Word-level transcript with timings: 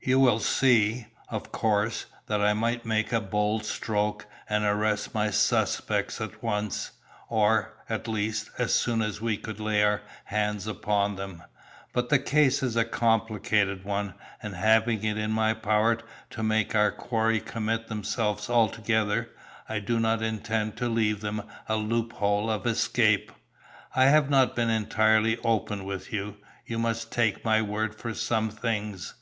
"You 0.00 0.18
will 0.18 0.38
see, 0.38 1.08
of 1.28 1.52
course, 1.52 2.06
that 2.26 2.40
I 2.40 2.54
might 2.54 2.86
make 2.86 3.12
a 3.12 3.20
bold 3.20 3.66
stroke 3.66 4.26
and 4.48 4.64
arrest 4.64 5.12
my 5.14 5.28
suspects 5.28 6.22
at 6.22 6.42
once; 6.42 6.92
or, 7.28 7.74
at 7.86 8.08
least, 8.08 8.48
as 8.56 8.72
soon 8.72 9.02
as 9.02 9.20
we 9.20 9.36
could 9.36 9.60
lay 9.60 9.82
our 9.82 10.00
hands 10.24 10.66
upon 10.66 11.16
them, 11.16 11.42
but 11.92 12.08
the 12.08 12.18
case 12.18 12.62
is 12.62 12.76
a 12.76 12.84
complicated 12.86 13.84
one, 13.84 14.14
and 14.42 14.54
having 14.56 15.04
it 15.04 15.18
in 15.18 15.30
my 15.32 15.52
power 15.52 15.98
to 16.30 16.42
make 16.42 16.74
our 16.74 16.90
quarry 16.90 17.38
commit 17.38 17.88
themselves 17.88 18.48
altogether, 18.48 19.28
I 19.68 19.80
do 19.80 20.00
not 20.00 20.22
intend 20.22 20.78
to 20.78 20.88
leave 20.88 21.20
them 21.20 21.42
a 21.68 21.76
loophole 21.76 22.48
of 22.50 22.66
escape. 22.66 23.30
I 23.94 24.06
have 24.06 24.30
not 24.30 24.56
been 24.56 24.70
entirely 24.70 25.36
open 25.44 25.84
with 25.84 26.10
you; 26.10 26.38
you 26.64 26.78
must 26.78 27.12
take 27.12 27.44
my 27.44 27.60
word 27.60 27.94
for 27.94 28.14
some 28.14 28.48
things. 28.48 29.12